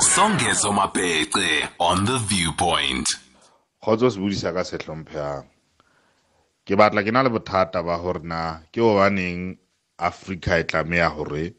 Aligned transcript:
songezo 0.00 0.72
mabhece 0.72 1.68
on 1.78 2.04
the 2.04 2.18
viewpoint. 2.18 3.06
Kgotso 3.82 4.10
se 4.10 4.18
bodisa 4.20 4.52
ka 4.52 4.64
setlhomphehang 4.64 5.44
ke 6.68 6.76
batla 6.76 7.02
ke 7.04 7.12
na 7.12 7.22
le 7.22 7.30
bothata 7.30 7.82
ba 7.82 7.96
gore 7.96 8.20
na 8.22 8.60
ke 8.72 8.80
gobaneng 8.80 9.56
africa 9.98 10.58
e 10.60 10.64
tlameya 10.64 11.08
gore 11.16 11.54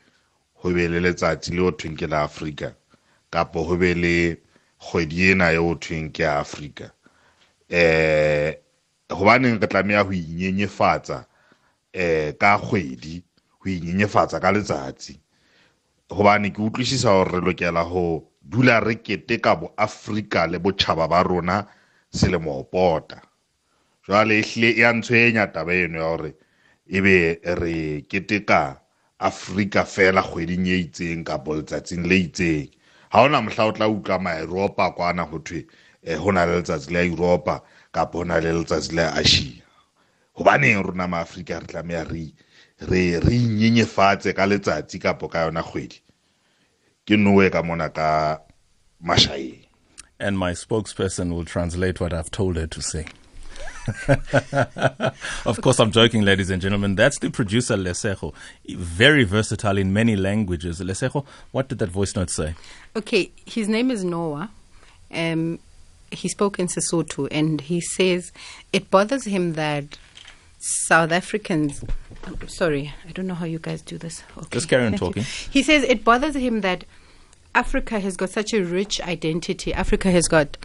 go 0.61 0.73
be 0.73 0.87
le 0.87 0.99
letsatsi 0.99 1.53
le 1.55 1.61
o 1.65 1.71
thweng 1.71 1.97
ke 1.97 2.07
la 2.07 2.23
africa 2.23 2.75
kapo 3.31 3.63
go 3.65 3.75
be 3.77 3.93
le 3.93 4.37
kgwedi 4.77 5.31
ena 5.31 5.51
e 5.53 5.57
o 5.57 5.73
thweng 5.75 6.13
ke 6.13 6.25
africa 6.29 6.91
um 7.73 8.53
gobaneng 9.09 9.57
re 9.61 9.67
tlameya 9.67 10.03
go 10.05 10.13
inyenyefatsa 10.13 11.25
um 11.95 12.33
ka 12.37 12.57
kgwedi 12.61 13.23
go 13.57 13.65
inyenyefatsa 13.69 14.37
ka 14.39 14.51
letsatsi 14.51 15.17
gobane 16.09 16.49
ke 16.49 16.61
utlwisisa 16.61 17.09
gore 17.13 17.31
re 17.37 17.41
lokela 17.45 17.83
go 17.85 18.29
dula 18.41 18.79
re 18.79 18.95
keteka 18.95 19.55
boafrika 19.55 20.47
le 20.47 20.57
botšhaba 20.59 21.07
ba 21.07 21.23
rona 21.23 21.67
selemo 22.11 22.53
go 22.57 22.63
pota. 22.63 23.21
Jwale 24.05 24.39
ehlile 24.41 24.69
e 24.73 24.83
a 24.83 24.91
e 24.93 25.47
taba 25.53 25.73
eno 25.73 25.99
ya 25.99 26.09
gore 26.17 26.33
ebe 26.89 27.39
re 27.43 28.01
keteka 28.09 28.81
afrika 29.19 29.85
fela 29.85 30.23
kgweding 30.23 30.65
e 30.67 30.77
itseng 30.89 31.23
kapo 31.23 31.53
letsatsing 31.55 32.07
le 32.09 32.17
itseng. 32.25 32.69
Ga 33.11 33.21
ona 33.21 33.41
mohla 33.41 33.65
o 33.65 33.71
tla 33.71 33.87
utlwa 33.87 34.19
maeropa 34.19 34.91
kwana 34.95 35.29
go 35.29 35.39
thwe 35.39 35.67
go 36.17 36.31
na 36.31 36.45
le 36.45 36.55
letsatsi 36.61 36.89
la 36.93 37.05
europa 37.05 37.61
kapo 37.91 38.19
go 38.19 38.25
na 38.25 38.39
le 38.39 38.53
letsatsi 38.53 38.95
la 38.95 39.13
asia. 39.13 39.61
Gobaneng 40.35 40.81
rona 40.81 41.07
maaforika 41.07 41.59
re 41.59 41.67
tlameya 41.67 42.03
re 42.09 42.33
re 42.81 43.19
re 43.19 43.35
inyenyefatse 43.35 44.33
ka 44.33 44.45
letsatsi 44.45 44.99
kapo 44.99 45.27
ka 45.27 45.45
yona 45.47 45.63
kgwedi 45.63 45.99
ke 47.05 47.17
noe 47.17 47.49
ka 47.49 47.63
mona 47.63 47.89
ka 47.89 48.39
mashaeng 49.03 49.69
and 50.19 50.37
my 50.37 50.51
spokesperson 50.51 51.33
will 51.33 51.45
translate 51.45 51.99
what 51.99 52.13
I've 52.13 52.29
told 52.29 52.57
her 52.57 52.67
to 52.67 52.81
say. 52.81 53.05
of 55.45 55.61
course, 55.61 55.79
I'm 55.79 55.91
joking, 55.91 56.23
ladies 56.23 56.49
and 56.49 56.61
gentlemen. 56.61 56.95
That's 56.95 57.19
the 57.19 57.29
producer, 57.29 57.75
Lesejo. 57.75 58.33
Very 58.67 59.23
versatile 59.23 59.77
in 59.77 59.93
many 59.93 60.15
languages. 60.15 60.81
Lesejo, 60.81 61.25
what 61.51 61.69
did 61.69 61.79
that 61.79 61.89
voice 61.89 62.15
note 62.15 62.29
say? 62.29 62.55
Okay, 62.95 63.31
his 63.45 63.67
name 63.67 63.89
is 63.89 64.03
Noah. 64.03 64.51
Um, 65.11 65.59
he 66.11 66.27
spoke 66.27 66.59
in 66.59 66.67
Sesotho, 66.67 67.27
and 67.31 67.61
he 67.61 67.81
says 67.81 68.31
it 68.73 68.91
bothers 68.91 69.25
him 69.25 69.53
that 69.53 69.97
South 70.59 71.11
Africans. 71.11 71.83
I'm 72.25 72.47
sorry, 72.47 72.93
I 73.07 73.11
don't 73.11 73.27
know 73.27 73.33
how 73.33 73.45
you 73.45 73.59
guys 73.59 73.81
do 73.81 73.97
this. 73.97 74.23
Okay, 74.37 74.47
Just 74.51 74.69
carry 74.69 74.85
on 74.85 74.91
thank 74.91 75.01
you. 75.01 75.07
talking. 75.07 75.23
He 75.51 75.63
says 75.63 75.83
it 75.83 76.03
bothers 76.03 76.35
him 76.35 76.61
that 76.61 76.83
Africa 77.55 77.99
has 77.99 78.17
got 78.17 78.29
such 78.29 78.53
a 78.53 78.61
rich 78.63 78.99
identity. 79.01 79.73
Africa 79.73 80.11
has 80.11 80.27
got 80.27 80.57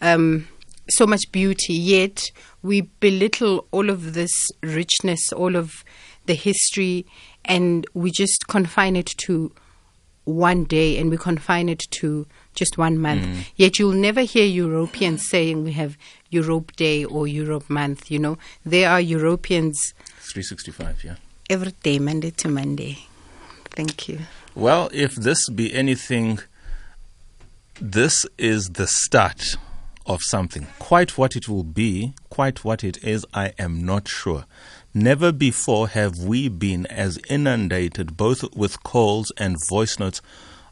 um, 0.00 0.48
so 0.88 1.06
much 1.06 1.30
beauty, 1.32 1.74
yet 1.74 2.30
we 2.62 2.82
belittle 3.00 3.66
all 3.70 3.90
of 3.90 4.14
this 4.14 4.50
richness, 4.62 5.32
all 5.32 5.54
of 5.54 5.84
the 6.26 6.34
history, 6.34 7.06
and 7.44 7.86
we 7.92 8.10
just 8.10 8.48
confine 8.48 8.96
it 8.96 9.06
to 9.18 9.52
one 10.24 10.64
day 10.64 10.96
and 10.98 11.10
we 11.10 11.18
confine 11.18 11.68
it 11.68 11.80
to 11.90 12.26
just 12.54 12.78
one 12.78 12.98
month. 12.98 13.46
Yet 13.56 13.78
you'll 13.78 13.92
never 13.92 14.22
hear 14.22 14.46
Europeans 14.46 15.28
saying 15.28 15.64
we 15.64 15.72
have 15.72 15.98
Europe 16.34 16.72
Day 16.76 17.04
or 17.04 17.26
Europe 17.26 17.70
Month. 17.70 18.10
You 18.10 18.18
know, 18.18 18.38
there 18.64 18.90
are 18.90 19.00
Europeans 19.00 19.94
365, 20.18 21.04
yeah. 21.04 21.16
every 21.48 21.72
day, 21.82 21.98
Monday 21.98 22.30
to 22.32 22.48
Monday. 22.48 22.98
Thank 23.70 24.08
you. 24.08 24.20
Well, 24.54 24.88
if 24.92 25.14
this 25.14 25.48
be 25.48 25.74
anything, 25.74 26.40
this 27.80 28.26
is 28.38 28.70
the 28.70 28.86
start 28.86 29.56
of 30.06 30.22
something. 30.22 30.66
Quite 30.78 31.16
what 31.18 31.34
it 31.34 31.48
will 31.48 31.64
be, 31.64 32.14
quite 32.30 32.64
what 32.64 32.84
it 32.84 33.02
is, 33.02 33.24
I 33.34 33.52
am 33.58 33.84
not 33.84 34.06
sure. 34.08 34.44
Never 34.92 35.32
before 35.32 35.88
have 35.88 36.18
we 36.18 36.48
been 36.48 36.86
as 36.86 37.18
inundated 37.28 38.16
both 38.16 38.44
with 38.54 38.82
calls 38.84 39.32
and 39.36 39.56
voice 39.68 39.98
notes 39.98 40.20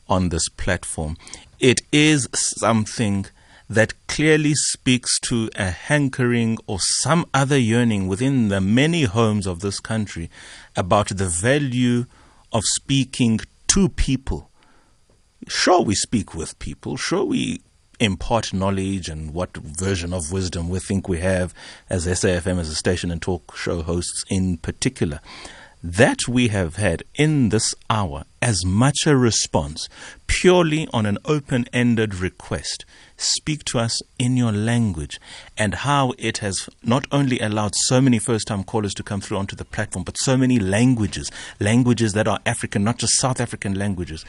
on 0.09 0.29
this 0.29 0.49
platform. 0.49 1.17
It 1.59 1.81
is 1.91 2.29
something 2.33 3.27
that 3.73 3.95
clearly 4.07 4.53
speaks 4.55 5.19
to 5.19 5.49
a 5.57 5.71
hankering 5.71 6.59
or 6.67 6.79
some 6.79 7.25
other 7.33 7.57
yearning 7.57 8.07
within 8.07 8.49
the 8.49 8.61
many 8.61 9.05
homes 9.05 9.47
of 9.47 9.61
this 9.61 9.81
country 9.81 10.29
about 10.77 11.09
the 11.09 11.27
value 11.27 12.05
of 12.53 12.63
speaking 12.65 13.41
to 13.69 13.89
people. 13.89 14.51
Sure, 15.49 15.83
we 15.83 15.95
speak 15.95 16.35
with 16.35 16.59
people. 16.59 16.99
Sure, 16.99 17.25
we 17.25 17.63
impart 17.99 18.53
knowledge 18.53 19.09
and 19.09 19.33
what 19.33 19.57
version 19.57 20.13
of 20.13 20.31
wisdom 20.31 20.69
we 20.69 20.79
think 20.79 21.09
we 21.09 21.21
have 21.21 21.55
as 21.89 22.07
SAFM 22.07 22.59
as 22.59 22.69
a 22.69 22.75
station 22.75 23.11
and 23.11 23.23
talk 23.23 23.57
show 23.57 23.81
hosts 23.81 24.23
in 24.29 24.59
particular. 24.59 25.21
That 25.83 26.29
we 26.29 26.49
have 26.49 26.77
had 26.77 27.05
in 27.15 27.49
this 27.49 27.75
hour 27.89 28.25
as 28.43 28.67
much 28.67 29.07
a 29.07 29.17
response 29.17 29.89
purely 30.27 30.89
on 30.93 31.07
an 31.07 31.17
open 31.25 31.65
ended 31.73 32.17
request. 32.17 32.85
Speak 33.17 33.65
to 33.67 33.79
us 33.79 34.03
in 34.19 34.37
your 34.37 34.51
language 34.51 35.21
and 35.57 35.75
how 35.75 36.13
it 36.19 36.39
has 36.39 36.69
not 36.83 37.07
only 37.13 37.39
allowed 37.39 37.75
so 37.77 38.01
many 38.01 38.19
first 38.19 38.49
time 38.49 38.65
callers 38.65 38.95
to 38.95 39.03
come 39.05 39.21
through 39.21 39.37
onto 39.39 39.55
the 39.55 39.65
platform, 39.65 40.05
but 40.05 40.19
so 40.19 40.37
many 40.37 40.59
languages, 40.59 41.31
languages 41.61 42.13
that 42.15 42.27
are 42.27 42.41
African, 42.45 42.83
not 42.83 42.99
just 42.99 43.19
South 43.19 43.41
African 43.41 43.75
languages. 43.75 44.25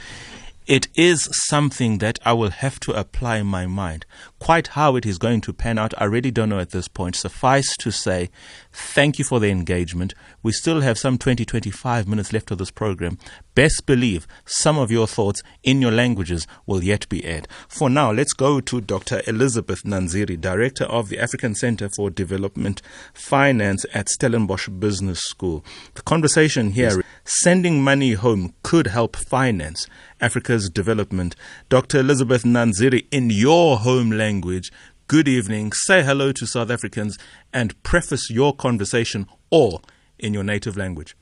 It 0.65 0.87
is 0.95 1.27
something 1.33 1.97
that 1.97 2.19
I 2.23 2.31
will 2.31 2.51
have 2.51 2.79
to 2.81 2.93
apply 2.93 3.37
in 3.37 3.47
my 3.47 3.65
mind. 3.65 4.05
Quite 4.39 4.67
how 4.67 4.95
it 4.95 5.05
is 5.05 5.17
going 5.17 5.41
to 5.41 5.51
pan 5.51 5.77
out, 5.77 5.93
I 5.97 6.05
really 6.05 6.31
don't 6.31 6.47
know 6.47 6.59
at 6.59 6.69
this 6.69 6.87
point. 6.87 7.17
Suffice 7.17 7.75
to 7.77 7.91
say, 7.91 8.29
thank 8.71 9.19
you 9.19 9.25
for 9.25 9.41
the 9.41 9.49
engagement. 9.49 10.13
We 10.41 10.53
still 10.53 10.79
have 10.79 10.97
some 10.97 11.17
20, 11.17 11.43
25 11.43 12.07
minutes 12.07 12.31
left 12.31 12.49
of 12.51 12.59
this 12.59 12.71
program. 12.71 13.17
Best 13.55 13.85
believe 13.85 14.25
some 14.45 14.77
of 14.77 14.89
your 14.89 15.05
thoughts 15.05 15.43
in 15.63 15.81
your 15.81 15.91
languages 15.91 16.47
will 16.65 16.81
yet 16.81 17.09
be 17.09 17.25
aired. 17.25 17.47
For 17.67 17.89
now, 17.89 18.13
let's 18.13 18.33
go 18.33 18.61
to 18.61 18.79
Dr. 18.79 19.21
Elizabeth 19.27 19.83
Nanziri, 19.83 20.39
Director 20.39 20.85
of 20.85 21.09
the 21.09 21.19
African 21.19 21.55
Center 21.55 21.89
for 21.89 22.09
Development 22.09 22.81
Finance 23.13 23.85
at 23.93 24.07
Stellenbosch 24.07 24.69
Business 24.69 25.19
School. 25.19 25.63
The 25.95 26.03
conversation 26.03 26.71
here 26.71 27.03
sending 27.25 27.83
money 27.83 28.13
home 28.13 28.53
could 28.63 28.87
help 28.87 29.17
finance 29.17 29.87
Africa's 30.23 30.69
development. 30.69 31.35
Dr. 31.67 31.99
Elizabeth 31.99 32.43
Nanziri, 32.43 33.05
in 33.11 33.29
your 33.29 33.77
home 33.77 34.09
language, 34.09 34.71
good 35.09 35.27
evening. 35.27 35.73
Say 35.73 36.01
hello 36.01 36.31
to 36.31 36.45
South 36.47 36.71
Africans 36.71 37.17
and 37.53 37.81
preface 37.83 38.29
your 38.29 38.55
conversation 38.55 39.27
all 39.49 39.81
in 40.17 40.33
your 40.33 40.43
native 40.45 40.77
language. 40.77 41.17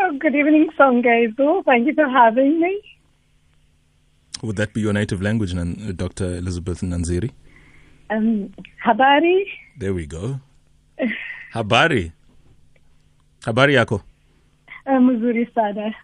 Oh, 0.00 0.16
good 0.18 0.34
evening, 0.34 0.70
Songezo. 0.78 1.62
Thank 1.66 1.86
you 1.86 1.94
for 1.94 2.08
having 2.08 2.60
me. 2.60 2.80
Would 4.42 4.56
that 4.56 4.72
be 4.72 4.80
your 4.80 4.94
native 4.94 5.20
language, 5.20 5.52
Dr. 5.96 6.36
Elizabeth 6.36 6.80
Nanziri? 6.80 7.30
Um, 8.08 8.54
habari. 8.86 9.44
There 9.78 9.92
we 9.92 10.06
go. 10.06 10.40
Habari. 11.52 12.12
Habari 13.44 13.74
yako. 13.74 14.00
Uh, 14.86 14.92
mzuri 15.00 15.46
sana. 15.54 15.94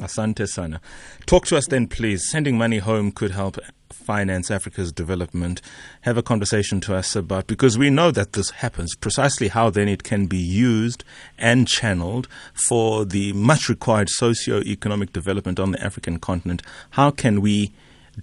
Asante 0.00 0.46
sana. 0.46 0.80
Talk 1.24 1.46
to 1.46 1.56
us 1.56 1.66
then, 1.68 1.86
please. 1.86 2.28
Sending 2.28 2.58
money 2.58 2.78
home 2.78 3.10
could 3.10 3.30
help 3.30 3.58
finance 3.90 4.50
Africa's 4.50 4.92
development. 4.92 5.62
Have 6.02 6.18
a 6.18 6.22
conversation 6.22 6.80
to 6.82 6.94
us 6.94 7.16
about, 7.16 7.46
because 7.46 7.78
we 7.78 7.88
know 7.88 8.10
that 8.10 8.34
this 8.34 8.50
happens, 8.50 8.94
precisely 8.94 9.48
how 9.48 9.70
then 9.70 9.88
it 9.88 10.02
can 10.02 10.26
be 10.26 10.36
used 10.36 11.02
and 11.38 11.66
channeled 11.66 12.28
for 12.52 13.06
the 13.06 13.32
much 13.32 13.70
required 13.70 14.10
socio-economic 14.10 15.14
development 15.14 15.58
on 15.58 15.72
the 15.72 15.82
African 15.82 16.18
continent. 16.18 16.62
How 16.90 17.10
can 17.10 17.40
we 17.40 17.72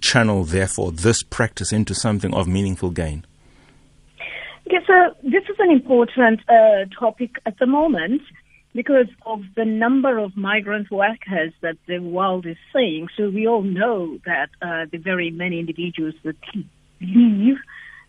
channel, 0.00 0.44
therefore, 0.44 0.92
this 0.92 1.22
practice 1.24 1.72
into 1.72 1.94
something 1.94 2.32
of 2.34 2.46
meaningful 2.46 2.90
gain? 2.90 3.24
Okay, 4.66 4.78
so 4.86 5.14
this 5.24 5.42
is 5.44 5.56
an 5.58 5.70
important 5.70 6.40
uh, 6.48 6.84
topic 6.98 7.32
at 7.46 7.58
the 7.58 7.66
moment 7.66 8.22
because 8.74 9.06
of 9.24 9.42
the 9.54 9.64
number 9.64 10.18
of 10.18 10.36
migrant 10.36 10.90
workers 10.90 11.52
that 11.60 11.76
the 11.86 12.00
world 12.00 12.44
is 12.44 12.56
seeing. 12.72 13.08
So 13.16 13.30
we 13.30 13.46
all 13.46 13.62
know 13.62 14.18
that 14.26 14.50
uh, 14.60 14.86
the 14.90 14.98
very 14.98 15.30
many 15.30 15.60
individuals 15.60 16.14
that 16.24 16.36
leave 17.00 17.56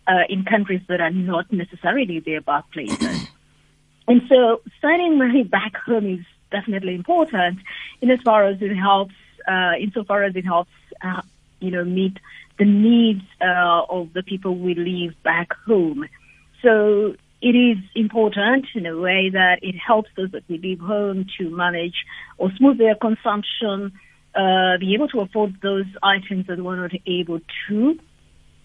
uh, 0.08 0.24
in 0.28 0.44
countries 0.44 0.82
that 0.88 1.00
are 1.00 1.10
not 1.10 1.52
necessarily 1.52 2.20
their 2.20 2.40
birthplaces. 2.40 3.28
and 4.08 4.22
so 4.28 4.60
sending 4.80 5.18
money 5.18 5.44
back 5.44 5.76
home 5.76 6.18
is 6.18 6.26
definitely 6.50 6.94
important 6.94 7.60
in 8.00 8.10
as 8.10 8.20
far 8.22 8.44
as 8.44 8.60
it 8.60 8.74
helps, 8.74 9.14
uh, 9.46 9.72
insofar 9.80 10.24
as 10.24 10.34
it 10.34 10.44
helps, 10.44 10.70
uh, 11.02 11.22
you 11.60 11.70
know, 11.70 11.84
meet 11.84 12.18
the 12.58 12.64
needs 12.64 13.22
uh, 13.40 13.82
of 13.88 14.12
the 14.14 14.22
people 14.22 14.56
we 14.56 14.74
leave 14.74 15.14
back 15.22 15.52
home. 15.66 16.08
So 16.62 17.14
it 17.46 17.54
is 17.54 17.78
important 17.94 18.66
in 18.74 18.86
a 18.86 18.96
way 18.96 19.30
that 19.30 19.60
it 19.62 19.76
helps 19.76 20.10
those 20.16 20.32
that 20.32 20.42
we 20.48 20.58
leave 20.58 20.80
home 20.80 21.26
to 21.38 21.48
manage 21.48 21.94
or 22.38 22.50
smooth 22.58 22.76
their 22.76 22.96
consumption 22.96 23.92
uh, 24.34 24.76
be 24.80 24.94
able 24.94 25.06
to 25.06 25.20
afford 25.20 25.54
those 25.62 25.86
items 26.02 26.48
that 26.48 26.58
we're 26.58 26.74
not 26.74 26.90
able 27.06 27.38
to 27.68 27.98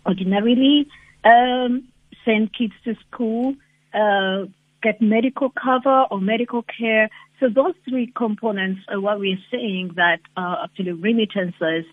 ordinarily 0.03 0.87
um, 1.23 1.87
send 2.25 2.51
kids 2.57 2.73
to 2.83 2.95
school, 3.07 3.53
uh, 3.93 4.45
get 4.81 4.99
medical 4.99 5.51
cover 5.51 6.05
or 6.09 6.19
medical 6.19 6.63
care. 6.63 7.07
So 7.39 7.49
those 7.49 7.75
three 7.87 8.11
components 8.15 8.81
are 8.89 8.99
what 8.99 9.19
we're 9.19 9.45
saying 9.51 9.91
that 9.95 10.21
uh, 10.35 10.63
actually 10.63 10.93
remittances 10.93 11.85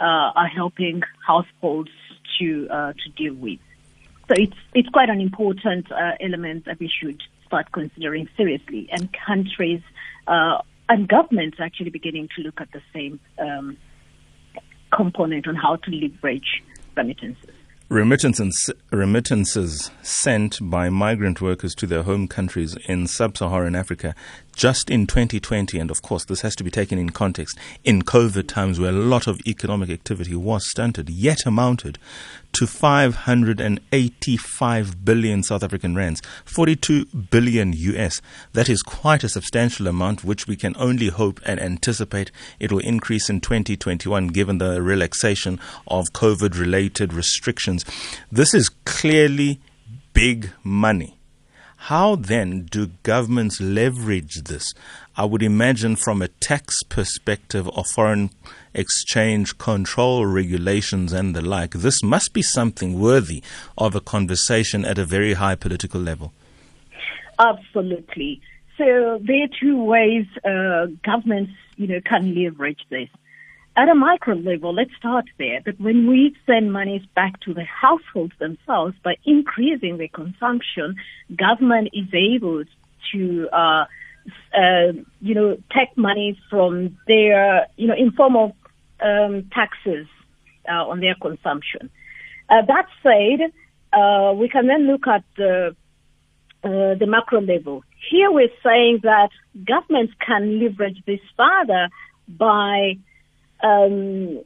uh, 0.00 0.40
are 0.40 0.48
helping 0.48 1.02
households 1.24 1.90
to 2.40 2.66
uh, 2.68 2.92
to 2.94 3.10
deal 3.16 3.34
with. 3.34 3.60
So 4.32 4.40
it's 4.40 4.56
it's 4.72 4.88
quite 4.88 5.10
an 5.10 5.20
important 5.20 5.92
uh, 5.92 6.12
element 6.18 6.64
that 6.64 6.78
we 6.78 6.88
should 6.88 7.20
start 7.46 7.70
considering 7.70 8.30
seriously, 8.34 8.88
and 8.90 9.10
countries 9.12 9.82
uh, 10.26 10.62
and 10.88 11.06
governments 11.06 11.60
are 11.60 11.64
actually 11.64 11.90
beginning 11.90 12.30
to 12.36 12.42
look 12.42 12.58
at 12.58 12.72
the 12.72 12.80
same 12.94 13.20
um, 13.38 13.76
component 14.90 15.46
on 15.46 15.54
how 15.54 15.76
to 15.76 15.90
leverage 15.90 16.62
remittances. 16.96 17.51
Remittances, 17.92 18.70
remittances 18.90 19.90
sent 20.00 20.58
by 20.62 20.88
migrant 20.88 21.42
workers 21.42 21.74
to 21.74 21.86
their 21.86 22.04
home 22.04 22.26
countries 22.26 22.74
in 22.86 23.06
sub 23.06 23.36
Saharan 23.36 23.74
Africa 23.74 24.14
just 24.54 24.90
in 24.90 25.06
2020, 25.06 25.78
and 25.78 25.90
of 25.90 26.02
course, 26.02 26.26
this 26.26 26.42
has 26.42 26.54
to 26.56 26.64
be 26.64 26.70
taken 26.70 26.98
in 26.98 27.08
context, 27.10 27.58
in 27.84 28.02
COVID 28.02 28.48
times 28.48 28.78
where 28.78 28.90
a 28.90 28.92
lot 28.92 29.26
of 29.26 29.40
economic 29.46 29.88
activity 29.90 30.34
was 30.34 30.68
stunted, 30.68 31.08
yet 31.08 31.46
amounted 31.46 31.98
to 32.52 32.66
585 32.66 35.04
billion 35.06 35.42
South 35.42 35.62
African 35.62 35.96
rands, 35.96 36.20
42 36.44 37.06
billion 37.06 37.72
US. 37.72 38.20
That 38.52 38.68
is 38.68 38.82
quite 38.82 39.24
a 39.24 39.30
substantial 39.30 39.86
amount, 39.86 40.22
which 40.22 40.46
we 40.46 40.56
can 40.56 40.76
only 40.78 41.08
hope 41.08 41.40
and 41.46 41.58
anticipate 41.58 42.30
it 42.60 42.70
will 42.70 42.80
increase 42.80 43.30
in 43.30 43.40
2021 43.40 44.26
given 44.28 44.58
the 44.58 44.82
relaxation 44.82 45.58
of 45.88 46.12
COVID 46.12 46.60
related 46.60 47.14
restrictions. 47.14 47.81
This 48.30 48.54
is 48.54 48.68
clearly 48.84 49.60
big 50.12 50.50
money. 50.62 51.18
How 51.86 52.14
then 52.14 52.68
do 52.70 52.92
governments 53.02 53.60
leverage 53.60 54.44
this? 54.44 54.72
I 55.16 55.24
would 55.24 55.42
imagine 55.42 55.96
from 55.96 56.22
a 56.22 56.28
tax 56.28 56.84
perspective 56.84 57.68
or 57.68 57.84
foreign 57.84 58.30
exchange 58.72 59.58
control 59.58 60.24
regulations 60.24 61.12
and 61.12 61.34
the 61.34 61.42
like, 61.42 61.72
this 61.72 62.00
must 62.02 62.32
be 62.32 62.40
something 62.40 63.00
worthy 63.00 63.42
of 63.76 63.96
a 63.96 64.00
conversation 64.00 64.84
at 64.84 64.96
a 64.96 65.04
very 65.04 65.34
high 65.34 65.56
political 65.56 66.00
level. 66.00 66.32
Absolutely. 67.40 68.40
So 68.78 69.18
there 69.20 69.42
are 69.42 69.48
two 69.60 69.82
ways 69.82 70.26
uh, 70.44 70.86
governments, 71.04 71.52
you 71.76 71.88
know, 71.88 72.00
can 72.00 72.32
leverage 72.34 72.80
this 72.90 73.08
at 73.74 73.88
a 73.88 73.94
micro 73.94 74.34
level, 74.34 74.74
let's 74.74 74.94
start 74.98 75.24
there, 75.38 75.60
that 75.64 75.80
when 75.80 76.06
we 76.06 76.36
send 76.46 76.72
monies 76.72 77.02
back 77.14 77.40
to 77.40 77.54
the 77.54 77.64
households 77.64 78.34
themselves 78.38 78.94
by 79.02 79.16
increasing 79.24 79.96
their 79.96 80.08
consumption, 80.08 80.96
government 81.34 81.88
is 81.94 82.08
able 82.12 82.64
to, 83.12 83.48
uh, 83.50 83.84
uh, 84.54 84.92
you 85.20 85.34
know, 85.34 85.56
take 85.74 85.96
money 85.96 86.38
from 86.50 86.98
their, 87.06 87.66
you 87.76 87.86
know, 87.86 87.94
in 87.96 88.12
form 88.12 88.36
of 88.36 88.52
um, 89.00 89.48
taxes 89.52 90.06
uh, 90.68 90.86
on 90.86 91.00
their 91.00 91.14
consumption. 91.14 91.90
Uh, 92.50 92.62
that 92.66 92.86
said, 93.02 93.52
uh, 93.98 94.34
we 94.34 94.48
can 94.50 94.66
then 94.66 94.86
look 94.86 95.06
at 95.06 95.24
the, 95.38 95.74
uh, 96.62 96.94
the 96.94 97.06
macro 97.06 97.40
level. 97.40 97.84
Here 98.10 98.30
we're 98.30 98.48
saying 98.62 99.00
that 99.02 99.30
governments 99.64 100.12
can 100.24 100.60
leverage 100.60 101.02
this 101.06 101.20
further 101.36 101.88
by 102.28 102.98
um, 103.62 104.42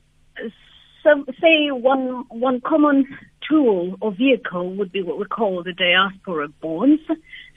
so 1.02 1.24
say 1.40 1.70
one 1.70 2.24
one 2.28 2.60
common 2.60 3.06
tool 3.48 3.96
or 4.00 4.12
vehicle 4.12 4.74
would 4.74 4.90
be 4.90 5.02
what 5.02 5.18
we 5.18 5.24
call 5.24 5.62
the 5.62 5.72
diaspora 5.72 6.48
bonds. 6.60 7.02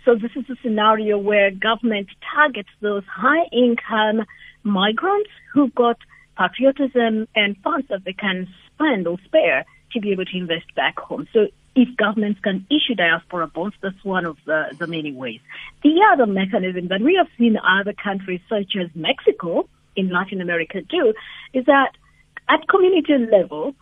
So 0.05 0.15
this 0.15 0.31
is 0.35 0.45
a 0.49 0.55
scenario 0.61 1.17
where 1.17 1.51
government 1.51 2.07
targets 2.33 2.69
those 2.79 3.03
high 3.05 3.45
income 3.51 4.25
migrants 4.63 5.29
who've 5.53 5.73
got 5.73 5.97
patriotism 6.37 7.27
and 7.35 7.57
funds 7.63 7.87
that 7.89 8.05
they 8.05 8.13
can 8.13 8.47
spend 8.73 9.07
or 9.07 9.17
spare 9.25 9.65
to 9.93 9.99
be 9.99 10.11
able 10.11 10.25
to 10.25 10.37
invest 10.37 10.73
back 10.75 10.97
home. 10.99 11.27
So 11.33 11.47
if 11.75 11.95
governments 11.97 12.39
can 12.41 12.65
issue 12.69 12.95
diaspora 12.95 13.47
bonds, 13.47 13.75
that's 13.81 14.03
one 14.03 14.25
of 14.25 14.37
the, 14.45 14.75
the 14.77 14.87
many 14.87 15.11
ways. 15.11 15.39
The 15.83 16.01
other 16.13 16.25
mechanism 16.25 16.87
that 16.89 17.01
we 17.01 17.15
have 17.15 17.27
seen 17.37 17.57
other 17.57 17.93
countries 17.93 18.41
such 18.47 18.75
as 18.79 18.89
Mexico 18.95 19.67
in 19.95 20.09
Latin 20.09 20.41
America 20.41 20.81
do, 20.81 21.13
is 21.53 21.65
that 21.65 21.91
at 22.47 22.67
community 22.67 23.13
level, 23.31 23.75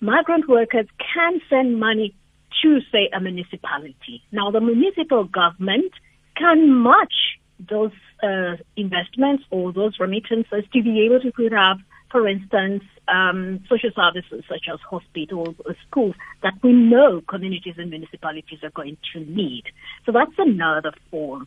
migrant 0.00 0.48
workers 0.48 0.86
can 1.14 1.40
send 1.50 1.78
money 1.80 2.14
to, 2.62 2.80
say, 2.92 3.10
a 3.14 3.20
municipality. 3.20 4.22
Now, 4.32 4.50
the 4.50 4.60
municipal 4.60 5.24
government 5.24 5.92
can 6.36 6.82
match 6.82 7.38
those 7.58 7.92
uh, 8.22 8.56
investments 8.76 9.44
or 9.50 9.72
those 9.72 9.98
remittances 9.98 10.64
to 10.72 10.82
be 10.82 11.04
able 11.06 11.20
to 11.20 11.32
put 11.32 11.52
up, 11.52 11.78
for 12.10 12.28
instance, 12.28 12.82
um, 13.08 13.60
social 13.68 13.90
services 13.94 14.44
such 14.48 14.66
as 14.72 14.78
hospitals 14.88 15.54
or 15.64 15.74
schools 15.88 16.14
that 16.42 16.54
we 16.62 16.72
know 16.72 17.22
communities 17.28 17.74
and 17.78 17.90
municipalities 17.90 18.58
are 18.62 18.70
going 18.70 18.96
to 19.12 19.20
need. 19.20 19.64
So 20.04 20.12
that's 20.12 20.32
another 20.38 20.92
form. 21.10 21.46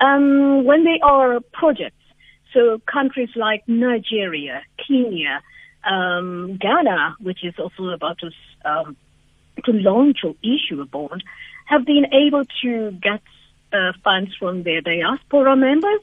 Um, 0.00 0.64
when 0.64 0.84
they 0.84 1.00
are 1.02 1.40
projects, 1.52 1.96
so 2.52 2.80
countries 2.90 3.30
like 3.36 3.62
Nigeria, 3.66 4.62
Kenya, 4.86 5.42
um, 5.84 6.56
Ghana, 6.60 7.16
which 7.20 7.44
is 7.44 7.54
also 7.58 7.88
about 7.88 8.18
to, 8.18 8.30
um, 8.64 8.96
to 9.64 9.72
launch 9.72 10.18
or 10.24 10.34
issue 10.42 10.80
a 10.80 10.86
bond, 10.86 11.22
have 11.66 11.84
been 11.84 12.06
able 12.12 12.44
to 12.62 12.92
get 12.92 13.20
uh, 13.72 13.92
funds 14.02 14.34
from 14.38 14.62
their 14.62 14.80
diaspora 14.80 15.56
members 15.56 16.00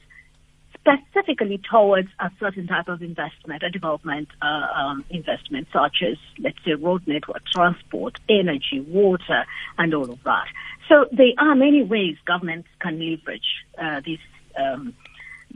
specifically 0.86 1.60
towards 1.68 2.08
a 2.20 2.30
certain 2.38 2.66
type 2.68 2.86
of 2.86 3.02
investment, 3.02 3.62
a 3.64 3.70
development 3.70 4.28
uh, 4.40 4.66
um, 4.72 5.04
investment, 5.10 5.66
such 5.72 5.96
as, 6.08 6.16
let's 6.38 6.58
say, 6.64 6.74
road 6.74 7.02
network, 7.06 7.42
transport, 7.52 8.18
energy, 8.28 8.80
water, 8.86 9.44
and 9.78 9.92
all 9.94 10.08
of 10.08 10.22
that. 10.22 10.46
So 10.88 11.06
there 11.10 11.32
are 11.38 11.56
many 11.56 11.82
ways 11.82 12.16
governments 12.24 12.68
can 12.78 13.00
leverage 13.00 13.64
uh, 13.76 14.00
these 14.04 14.20
um, 14.56 14.94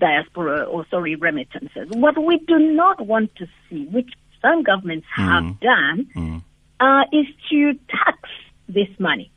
diaspora 0.00 0.64
or 0.64 0.85
sorry 0.91 1.14
remittances. 1.14 1.88
What 1.91 2.17
we 2.23 2.38
do 2.38 2.58
not 2.58 3.06
want 3.06 3.35
to 3.37 3.47
see, 3.69 3.85
which 3.87 4.11
some 4.43 4.62
governments 4.62 5.06
have 5.14 5.44
mm. 5.44 5.61
done, 5.61 6.08
mm. 6.16 6.42
Uh, 6.80 7.04
is 7.12 7.26
to 7.50 7.75
tax 7.90 8.19
this 8.66 8.88
money. 8.99 9.30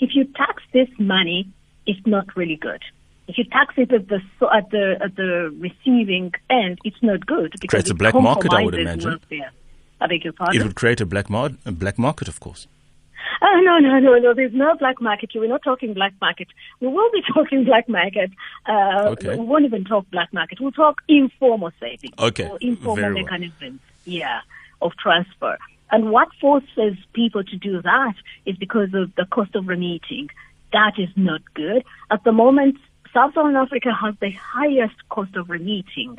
If 0.00 0.10
you 0.16 0.24
tax 0.24 0.64
this 0.72 0.88
money, 0.98 1.48
it's 1.86 2.04
not 2.04 2.36
really 2.36 2.56
good. 2.56 2.82
If 3.28 3.38
you 3.38 3.44
tax 3.44 3.74
it 3.76 3.92
at 3.92 4.08
the 4.08 4.20
at 4.52 4.70
the 4.70 4.96
at 5.00 5.14
the 5.14 5.54
receiving 5.60 6.32
end, 6.50 6.80
it's 6.84 7.00
not 7.02 7.24
good 7.24 7.52
because 7.52 7.68
creates 7.68 7.90
a 7.90 7.94
black 7.94 8.14
market. 8.14 8.52
I 8.52 8.64
would 8.64 8.74
imagine. 8.74 9.20
I 10.00 10.08
beg 10.08 10.24
your 10.24 10.32
pardon. 10.32 10.60
It 10.60 10.64
would 10.64 10.74
create 10.74 11.00
a 11.00 11.06
black, 11.06 11.30
mar- 11.30 11.56
a 11.64 11.70
black 11.70 11.98
market, 11.98 12.26
of 12.26 12.40
course. 12.40 12.66
Oh, 13.40 13.60
no, 13.64 13.78
no, 13.78 13.98
no, 13.98 14.18
no. 14.18 14.34
There's 14.34 14.52
no 14.52 14.76
black 14.76 15.00
market. 15.00 15.30
We're 15.34 15.48
not 15.48 15.62
talking 15.62 15.94
black 15.94 16.14
market. 16.20 16.48
We 16.80 16.88
will 16.88 17.10
be 17.10 17.22
talking 17.34 17.64
black 17.64 17.88
market. 17.88 18.30
Uh, 18.66 19.08
okay. 19.10 19.36
We 19.36 19.44
won't 19.44 19.64
even 19.64 19.84
talk 19.84 20.10
black 20.10 20.32
market. 20.32 20.60
We'll 20.60 20.72
talk 20.72 21.00
informal 21.08 21.70
savings. 21.80 22.14
Okay. 22.18 22.48
Or 22.48 22.58
informal 22.60 22.96
Very 22.96 23.22
mechanisms. 23.22 23.80
Well. 23.80 24.14
Yeah, 24.14 24.40
of 24.80 24.92
transfer. 24.96 25.58
And 25.90 26.10
what 26.10 26.28
forces 26.40 26.96
people 27.12 27.44
to 27.44 27.56
do 27.56 27.82
that 27.82 28.14
is 28.46 28.56
because 28.56 28.94
of 28.94 29.14
the 29.14 29.26
cost 29.26 29.54
of 29.54 29.68
remitting. 29.68 30.28
That 30.72 30.94
is 30.98 31.10
not 31.16 31.42
good. 31.54 31.84
At 32.10 32.24
the 32.24 32.32
moment, 32.32 32.78
Sub-Saharan 33.12 33.56
Africa 33.56 33.92
has 33.92 34.14
the 34.20 34.30
highest 34.30 34.94
cost 35.10 35.36
of 35.36 35.50
remitting. 35.50 36.16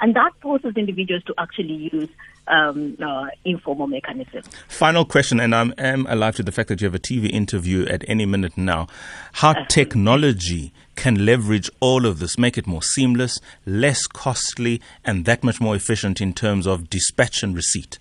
And 0.00 0.14
that 0.16 0.32
forces 0.40 0.74
individuals 0.76 1.22
to 1.24 1.34
actually 1.38 1.90
use 1.92 2.08
um, 2.48 2.96
uh, 3.00 3.26
informal 3.44 3.86
mechanisms. 3.86 4.48
Final 4.68 5.04
question, 5.04 5.40
and 5.40 5.54
I 5.54 5.70
am 5.78 6.06
alive 6.08 6.36
to 6.36 6.42
the 6.42 6.52
fact 6.52 6.68
that 6.68 6.80
you 6.80 6.86
have 6.86 6.94
a 6.94 6.98
TV 6.98 7.30
interview 7.30 7.86
at 7.86 8.04
any 8.08 8.26
minute 8.26 8.56
now. 8.56 8.88
How 9.34 9.52
technology 9.64 10.72
can 10.96 11.24
leverage 11.24 11.70
all 11.80 12.06
of 12.06 12.18
this, 12.18 12.38
make 12.38 12.58
it 12.58 12.66
more 12.66 12.82
seamless, 12.82 13.40
less 13.64 14.06
costly, 14.06 14.80
and 15.04 15.24
that 15.24 15.44
much 15.44 15.60
more 15.60 15.76
efficient 15.76 16.20
in 16.20 16.32
terms 16.32 16.66
of 16.66 16.90
dispatch 16.90 17.42
and 17.42 17.54
receipt? 17.54 17.98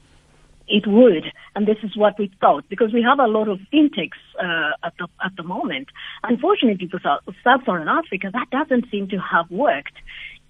It 0.67 0.87
would, 0.87 1.25
and 1.53 1.67
this 1.67 1.77
is 1.83 1.97
what 1.97 2.17
we 2.17 2.31
thought, 2.39 2.63
because 2.69 2.93
we 2.93 3.03
have 3.03 3.19
a 3.19 3.27
lot 3.27 3.49
of 3.49 3.59
fintechs 3.73 4.11
uh, 4.41 4.71
at 4.83 4.93
the 4.97 5.07
at 5.23 5.35
the 5.35 5.43
moment. 5.43 5.89
Unfortunately, 6.23 6.87
for 6.87 6.99
Sub-Saharan 7.43 7.89
Africa, 7.89 8.29
that 8.31 8.49
doesn't 8.51 8.89
seem 8.89 9.09
to 9.09 9.17
have 9.17 9.51
worked. 9.51 9.93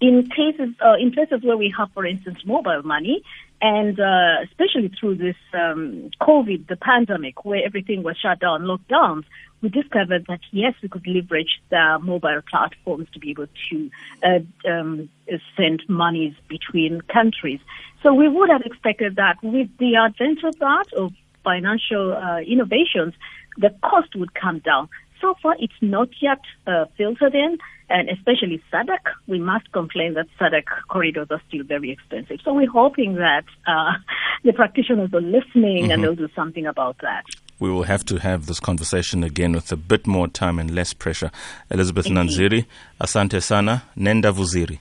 In 0.02 0.28
cases, 0.28 0.70
uh, 0.84 0.96
in 0.98 1.12
places 1.12 1.44
where 1.44 1.56
we 1.56 1.72
have, 1.78 1.88
for 1.92 2.04
instance, 2.04 2.40
mobile 2.44 2.82
money, 2.82 3.22
and 3.60 4.00
uh, 4.00 4.38
especially 4.42 4.90
through 4.98 5.14
this 5.14 5.36
um, 5.54 6.10
COVID, 6.20 6.66
the 6.66 6.74
pandemic, 6.74 7.44
where 7.44 7.64
everything 7.64 8.02
was 8.02 8.16
shut 8.18 8.40
down, 8.40 8.62
lockdowns, 8.62 9.22
we 9.60 9.68
discovered 9.68 10.26
that 10.26 10.40
yes, 10.50 10.74
we 10.82 10.88
could 10.88 11.06
leverage 11.06 11.62
the 11.70 12.00
mobile 12.02 12.40
platforms 12.50 13.06
to 13.12 13.20
be 13.20 13.30
able 13.30 13.46
to 13.70 13.90
uh, 14.24 14.40
um, 14.68 15.08
send 15.56 15.84
monies 15.88 16.34
between 16.48 17.00
countries. 17.02 17.60
So 18.02 18.12
we 18.12 18.28
would 18.28 18.50
have 18.50 18.62
expected 18.62 19.14
that 19.22 19.36
with 19.40 19.68
the 19.78 19.94
advent 19.94 20.42
of 20.42 20.58
that, 20.58 20.86
of 20.96 21.12
financial 21.44 22.12
uh, 22.12 22.40
innovations, 22.40 23.14
the 23.56 23.70
cost 23.82 24.16
would 24.16 24.34
come 24.34 24.58
down. 24.58 24.88
So 25.22 25.34
far, 25.40 25.54
it's 25.58 25.80
not 25.80 26.08
yet 26.20 26.40
uh, 26.66 26.84
filtered 26.98 27.34
in, 27.34 27.56
and 27.88 28.10
especially 28.10 28.60
SADC, 28.72 28.98
we 29.28 29.38
must 29.38 29.72
complain 29.72 30.14
that 30.14 30.26
SADC 30.38 30.64
corridors 30.88 31.28
are 31.30 31.40
still 31.48 31.62
very 31.64 31.90
expensive. 31.90 32.40
So 32.44 32.52
we're 32.52 32.68
hoping 32.70 33.14
that 33.14 33.44
uh, 33.66 33.92
the 34.44 34.52
practitioners 34.52 35.14
are 35.14 35.20
listening 35.20 35.84
mm-hmm. 35.84 35.90
and 35.92 36.04
they'll 36.04 36.16
do 36.16 36.28
something 36.34 36.66
about 36.66 36.96
that 37.02 37.24
we 37.62 37.70
will 37.70 37.84
have 37.84 38.04
to 38.04 38.16
have 38.16 38.46
this 38.46 38.58
conversation 38.58 39.22
again 39.22 39.52
with 39.52 39.70
a 39.70 39.76
bit 39.76 40.04
more 40.04 40.26
time 40.26 40.58
and 40.58 40.74
less 40.74 40.92
pressure. 40.92 41.30
Elizabeth 41.70 42.06
Nanziri, 42.06 42.66
asante 43.00 43.40
sana, 43.40 43.82
nenda 43.96 44.32
vuziri. 44.32 44.80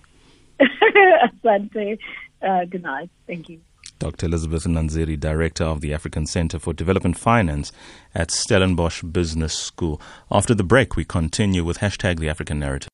asante. 1.25 1.99
Uh, 2.41 2.65
good 2.65 2.81
night. 2.81 3.11
Thank 3.27 3.49
you. 3.49 3.59
Dr. 4.01 4.25
Elizabeth 4.25 4.63
Nanziri, 4.63 5.19
Director 5.19 5.63
of 5.63 5.81
the 5.81 5.93
African 5.93 6.25
Center 6.25 6.57
for 6.57 6.73
Development 6.73 7.15
Finance 7.15 7.71
at 8.15 8.31
Stellenbosch 8.31 9.03
Business 9.03 9.53
School. 9.53 10.01
After 10.31 10.55
the 10.55 10.63
break, 10.63 10.95
we 10.95 11.05
continue 11.05 11.63
with 11.63 11.77
hashtag 11.77 12.17
the 12.17 12.27
African 12.27 12.57
Narrative. 12.57 12.90